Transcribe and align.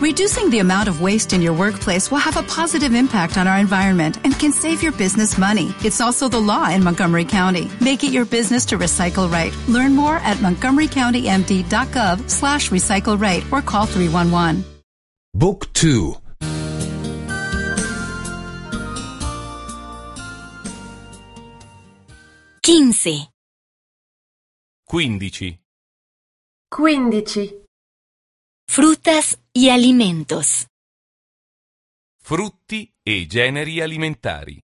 Reducing 0.00 0.48
the 0.48 0.60
amount 0.60 0.88
of 0.88 1.02
waste 1.02 1.34
in 1.34 1.42
your 1.42 1.52
workplace 1.52 2.10
will 2.10 2.20
have 2.20 2.38
a 2.38 2.42
positive 2.44 2.94
impact 2.94 3.36
on 3.36 3.46
our 3.46 3.58
environment 3.58 4.16
and 4.24 4.32
can 4.38 4.50
save 4.50 4.82
your 4.82 4.92
business 4.92 5.36
money. 5.36 5.74
It's 5.84 6.00
also 6.00 6.26
the 6.26 6.40
law 6.40 6.70
in 6.70 6.82
Montgomery 6.82 7.26
County. 7.26 7.70
Make 7.82 8.02
it 8.02 8.10
your 8.10 8.24
business 8.24 8.64
to 8.66 8.78
recycle 8.78 9.30
right. 9.30 9.54
Learn 9.68 9.94
more 9.94 10.16
at 10.16 10.38
montgomerycountymd.gov 10.38 12.30
slash 12.30 12.70
recycle 12.70 13.20
right 13.20 13.44
or 13.52 13.60
call 13.60 13.84
311. 13.84 14.64
Book 15.34 15.70
2 15.74 16.16
15. 22.64 23.26
15. 24.88 25.58
15. 26.70 27.59
Frutas 28.72 29.36
y 29.52 29.68
alimentos. 29.70 30.68
Frutti 32.22 32.88
e 33.02 33.26
generi 33.26 33.80
alimentari. 33.80 34.60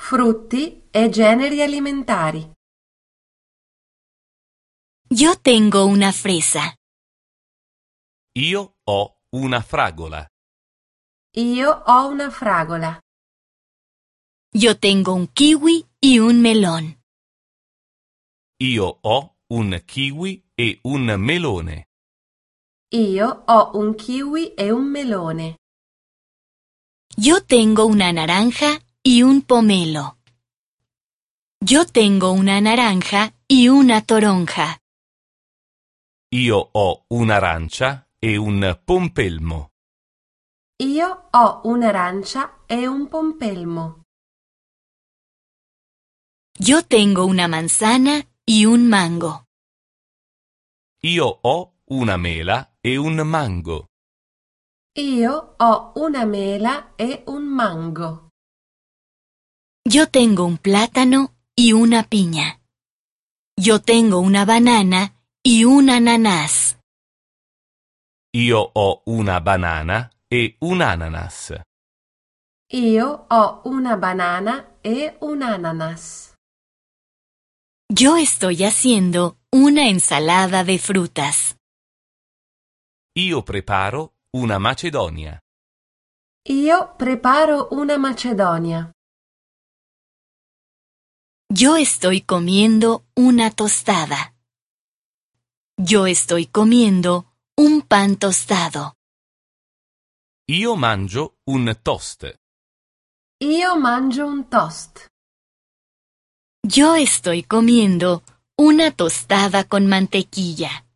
Frutti 0.00 0.86
e 0.88 1.10
generi 1.10 1.62
alimentari. 1.62 2.52
Yo 5.08 5.34
tengo 5.40 5.84
una 5.86 6.12
fresa. 6.12 6.76
Io 8.36 8.76
ho 8.84 9.16
una 9.30 9.62
fragola. 9.62 10.24
Io 11.34 11.82
ho 11.84 12.06
una 12.06 12.30
fragola. 12.30 13.00
Yo 14.54 14.78
tengo 14.78 15.12
un 15.12 15.26
kiwi 15.26 15.88
y 16.00 16.20
un 16.20 16.40
melón. 16.40 17.02
Io 18.60 19.00
ho 19.02 19.38
un 19.48 19.82
kiwi 19.84 20.52
e 20.56 20.78
un 20.84 21.16
melone. 21.18 21.88
Io 22.94 23.44
ho 23.46 23.70
un 23.72 23.94
kiwi 23.94 24.52
e 24.54 24.70
un 24.70 24.84
melone. 24.84 25.56
Yo 27.16 27.42
tengo 27.42 27.86
una 27.86 28.12
naranja 28.12 28.80
y 29.02 29.22
un 29.22 29.40
pomelo. 29.40 30.18
Yo 31.58 31.86
tengo 31.86 32.32
una 32.32 32.60
naranja 32.60 33.32
y 33.48 33.68
una 33.70 34.02
toronja. 34.02 34.78
Io 36.32 36.68
ho 36.72 37.06
un'arancia 37.08 38.08
e 38.20 38.36
un 38.36 38.60
pompelmo. 38.84 39.70
Io 40.80 41.28
ho 41.32 41.60
un'arancia 41.64 42.58
e 42.68 42.86
un 42.86 43.08
pompelmo. 43.08 44.04
Yo 46.58 46.82
tengo 46.82 47.24
una 47.24 47.48
manzana 47.48 48.28
y 48.44 48.66
un 48.66 48.86
mango. 48.86 49.46
Io 51.00 51.40
ho 51.42 51.72
una 51.86 52.18
mela 52.18 52.71
e 52.84 52.98
un 52.98 53.16
mango. 53.24 53.86
Io 54.98 55.54
ho 55.58 55.92
una 55.94 56.26
mela 56.26 56.92
e 56.98 57.22
un 57.26 57.44
mango. 57.44 58.30
Yo 59.88 60.08
tengo 60.08 60.44
un 60.44 60.58
plátano 60.58 61.34
y 61.56 61.72
una 61.72 62.02
piña. 62.02 62.60
Yo 63.56 63.80
tengo 63.80 64.18
una 64.18 64.44
banana 64.44 65.14
y 65.44 65.64
un 65.64 65.90
ananás. 65.90 66.78
Io 68.34 68.70
ho 68.74 69.02
una 69.06 69.40
banana 69.40 70.10
e 70.30 70.56
un 70.60 70.82
ananas. 70.82 71.52
Io 72.70 73.26
ho 73.28 73.60
una 73.64 73.96
banana 73.96 74.78
e 74.82 75.16
un 75.20 75.42
ananas. 75.42 76.34
Yo 77.90 78.16
estoy 78.16 78.64
haciendo 78.64 79.36
una 79.50 79.88
ensalada 79.88 80.64
de 80.64 80.78
frutas. 80.78 81.56
Io 83.14 83.42
preparo 83.42 84.14
una 84.34 84.58
macedonia. 84.58 85.38
Io 86.48 86.94
preparo 86.96 87.68
una 87.72 87.98
macedonia. 87.98 88.90
Yo 91.52 91.76
estoy 91.76 92.22
comiendo 92.22 93.04
una 93.14 93.50
tostada. 93.50 94.32
Yo 95.76 96.06
estoy 96.06 96.46
comiendo 96.46 97.26
un 97.58 97.82
pan 97.82 98.16
tostado. 98.16 98.94
Io 100.48 100.74
mangio 100.76 101.36
un 101.44 101.74
toast. 101.82 102.34
Io 103.42 103.76
mangio 103.76 104.26
un 104.26 104.48
toast. 104.48 105.08
Yo 106.66 106.94
estoy 106.94 107.42
comiendo 107.42 108.22
una 108.56 108.90
tostada 108.90 109.64
con 109.64 109.86
mantequilla. 109.86 110.86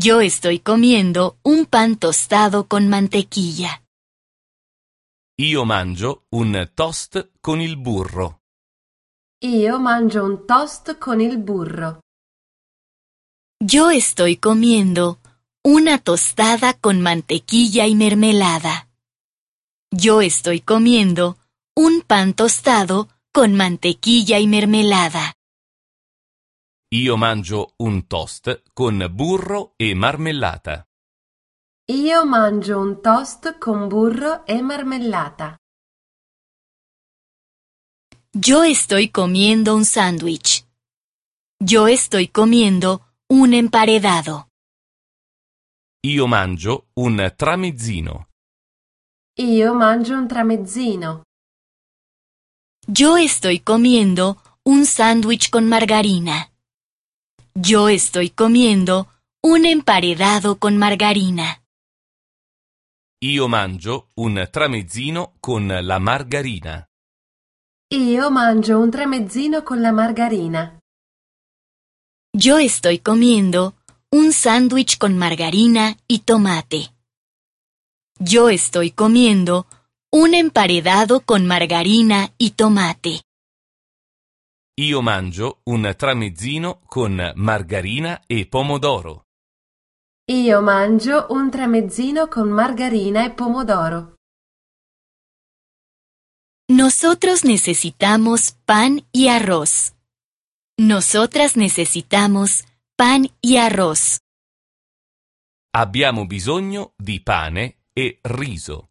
Yo 0.00 0.20
estoy 0.20 0.60
comiendo 0.60 1.38
un 1.42 1.66
pan 1.66 1.96
tostado 1.96 2.68
con 2.68 2.88
mantequilla. 2.88 3.82
Io 5.40 5.64
mangio 5.64 6.22
un 6.30 6.68
toast 6.72 7.30
con 7.40 7.60
il 7.60 7.76
burro. 7.76 8.38
Io 9.42 9.80
mangio 9.80 10.24
un 10.24 10.46
toast 10.46 10.98
con 10.98 11.20
il 11.20 11.38
burro. 11.38 12.00
Yo 13.58 13.90
estoy 13.90 14.36
comiendo 14.36 15.18
una 15.64 15.98
tostada 15.98 16.74
con 16.74 17.00
mantequilla 17.00 17.88
y 17.88 17.96
mermelada. 17.96 18.86
Yo 19.90 20.20
estoy 20.20 20.60
comiendo 20.60 21.38
un 21.74 22.02
pan 22.02 22.34
tostado 22.34 23.08
con 23.32 23.56
mantequilla 23.56 24.38
y 24.38 24.46
mermelada. 24.46 25.37
Io 26.90 27.18
mangio 27.18 27.74
un 27.80 28.06
toast 28.06 28.62
con 28.72 29.06
burro 29.10 29.74
e 29.76 29.94
marmellata. 29.94 30.88
Io 31.90 32.24
mangio 32.24 32.78
un 32.78 33.02
toast 33.02 33.58
con 33.58 33.88
burro 33.88 34.46
e 34.46 34.62
marmellata. 34.62 35.58
Yo 38.32 38.62
estoy 38.62 39.10
comiendo 39.10 39.74
un 39.74 39.84
sándwich. 39.84 40.64
Yo 41.62 41.88
estoy 41.88 42.28
comiendo 42.28 43.04
un 43.28 43.52
emparedado. 43.52 44.48
Io 46.06 46.26
mangio 46.26 46.86
un 46.94 47.34
tramezzino. 47.36 48.28
Io 49.36 49.74
mangio 49.74 50.16
un 50.16 50.26
tramezzino. 50.26 51.24
Yo 52.86 53.18
estoy 53.18 53.60
comiendo 53.60 54.40
un 54.64 54.86
sándwich 54.86 55.50
con 55.50 55.68
margarina. 55.68 56.50
Yo 57.54 57.88
estoy 57.88 58.30
comiendo 58.30 59.08
un 59.42 59.66
emparedado 59.66 60.58
con 60.58 60.76
margarina. 60.76 61.62
Io 63.20 63.48
mangio 63.48 64.08
un 64.14 64.46
tramezzino 64.50 65.32
con 65.40 65.68
la 65.68 65.98
margarina. 65.98 66.88
Io 67.90 68.30
mangio 68.30 68.78
un 68.78 68.90
tramezzino 68.90 69.64
con 69.64 69.82
la 69.82 69.92
margarina. 69.92 70.78
Yo 72.32 72.58
estoy 72.58 72.98
comiendo 72.98 73.74
un 74.10 74.32
sándwich 74.32 74.98
con 74.98 75.16
margarina 75.18 75.96
y 76.06 76.20
tomate. 76.20 76.94
Yo 78.20 78.50
estoy 78.50 78.90
comiendo 78.90 79.66
un 80.10 80.34
emparedado 80.34 81.20
con 81.20 81.46
margarina 81.46 82.32
y 82.38 82.50
tomate. 82.50 83.22
Io 84.78 85.02
mangio 85.02 85.62
un 85.64 85.92
tramezzino 85.96 86.82
con 86.86 87.32
margarina 87.34 88.22
e 88.28 88.46
pomodoro. 88.46 89.24
Io 90.30 90.60
mangio 90.60 91.26
un 91.30 91.50
tramezzino 91.50 92.28
con 92.28 92.48
margarina 92.48 93.24
e 93.24 93.32
pomodoro. 93.32 94.14
Nosotros 96.70 97.42
necesitamos 97.42 98.52
pan 98.66 99.04
y 99.10 99.26
arroz. 99.26 99.96
Nosotras 100.78 101.56
necesitamos 101.56 102.64
pan 102.96 103.26
y 103.40 103.56
arroz. 103.56 104.20
Abbiamo 105.74 106.24
bisogno 106.24 106.92
di 106.96 107.20
pane 107.20 107.78
e 107.92 108.20
riso. 108.22 108.90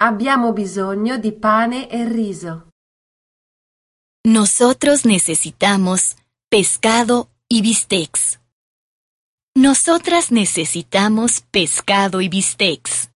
Abbiamo 0.00 0.52
bisogno 0.52 1.18
di 1.18 1.32
pane 1.32 1.88
e 1.88 2.08
riso. 2.08 2.68
Nosotros 4.26 5.04
necesitamos 5.04 6.16
pescado 6.50 7.28
y 7.48 7.62
bistecs. 7.62 8.40
Nosotras 9.54 10.32
necesitamos 10.32 11.42
pescado 11.52 12.20
y 12.20 12.28
bistecs. 12.28 13.08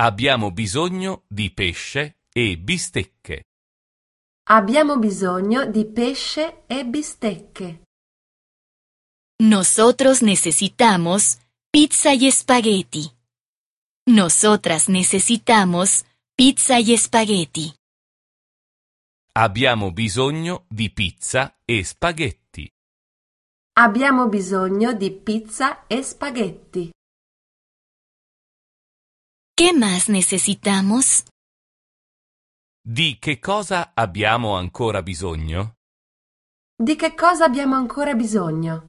Abbiamo 0.00 0.50
bisogno 0.50 1.22
di 1.28 1.50
pesce 1.50 2.16
e 2.34 2.56
bistecche. 2.56 3.44
Abbiamo 4.50 4.98
bisogno 4.98 5.66
di 5.66 5.84
pesce 5.84 6.64
e 6.66 6.84
bistecche. 6.84 7.84
Nosotros 9.40 10.20
necesitamos 10.20 11.38
pizza 11.70 12.12
y 12.12 12.26
espagueti. 12.26 13.12
Nosotras 14.04 14.88
necesitamos 14.88 16.04
pizza 16.36 16.80
y 16.80 16.92
espagueti. 16.92 17.72
Abbiamo 19.36 19.90
bisogno 19.90 20.64
di 20.68 20.92
pizza 20.92 21.58
e 21.64 21.82
spaghetti. 21.82 22.70
Abbiamo 23.76 24.28
bisogno 24.28 24.92
di 24.92 25.10
pizza 25.10 25.88
e 25.88 26.04
spaghetti. 26.04 26.92
¿Qué 29.56 29.72
más 29.72 30.08
necesitamos? 30.08 31.24
Di 32.80 33.18
che 33.18 33.40
cosa 33.40 33.90
abbiamo 33.92 34.54
ancora 34.54 35.02
bisogno? 35.02 35.74
Di 36.80 36.94
che 36.94 37.16
cosa 37.16 37.46
abbiamo 37.46 37.74
ancora 37.74 38.14
bisogno? 38.14 38.86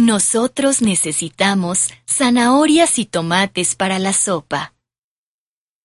Nosotros 0.00 0.80
necesitamos 0.80 1.90
zanahorias 2.06 2.96
y 2.96 3.04
tomates 3.04 3.74
para 3.74 3.98
la 3.98 4.14
sopa. 4.14 4.72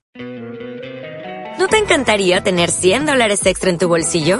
¿No 1.59 1.67
te 1.67 1.79
encantaría 1.79 2.41
tener 2.41 2.71
100 2.71 3.05
dólares 3.05 3.45
extra 3.45 3.69
en 3.69 3.79
tu 3.79 3.89
bolsillo? 3.89 4.39